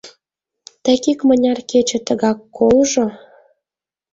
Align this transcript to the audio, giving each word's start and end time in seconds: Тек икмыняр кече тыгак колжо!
Тек 0.83 1.03
икмыняр 1.11 1.59
кече 1.71 1.99
тыгак 2.07 2.39
колжо! 2.57 3.05